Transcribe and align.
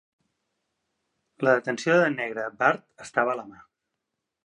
La 1.47 1.53
detenció 1.59 1.99
de 2.01 2.09
negre 2.17 2.49
Bart 2.65 2.85
estava 3.07 3.37
a 3.37 3.41
la 3.43 3.49
mà. 3.55 3.65